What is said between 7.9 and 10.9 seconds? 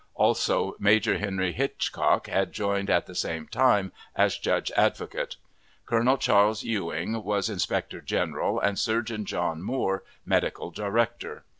general, and Surgeon John Moore medical